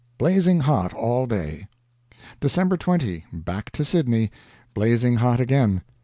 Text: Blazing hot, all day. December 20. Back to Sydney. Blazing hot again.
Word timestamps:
Blazing 0.17 0.61
hot, 0.61 0.93
all 0.95 1.27
day. 1.27 1.67
December 2.39 2.75
20. 2.75 3.23
Back 3.31 3.69
to 3.69 3.85
Sydney. 3.85 4.31
Blazing 4.73 5.17
hot 5.17 5.39
again. 5.39 5.83